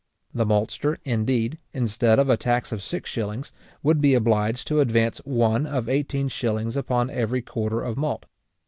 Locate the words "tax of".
2.35-2.81